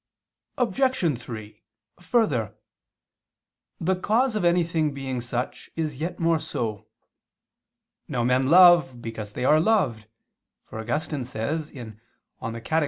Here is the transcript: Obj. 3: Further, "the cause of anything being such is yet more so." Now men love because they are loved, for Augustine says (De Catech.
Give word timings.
Obj. 0.57 1.19
3: 1.21 1.61
Further, 1.99 2.55
"the 3.79 3.95
cause 3.95 4.35
of 4.35 4.43
anything 4.43 4.95
being 4.95 5.21
such 5.21 5.69
is 5.75 6.01
yet 6.01 6.19
more 6.19 6.39
so." 6.39 6.87
Now 8.07 8.23
men 8.23 8.47
love 8.47 8.99
because 8.99 9.33
they 9.33 9.45
are 9.45 9.59
loved, 9.59 10.07
for 10.65 10.79
Augustine 10.79 11.23
says 11.23 11.69
(De 11.69 11.95
Catech. 12.41 12.79